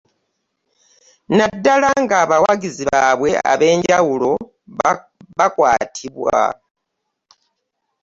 Naddala 1.37 1.89
ng'abawagizi 2.03 2.83
baabwe 2.91 3.29
ab'enjawulo 3.51 4.31
bakwatibwa 5.37 6.39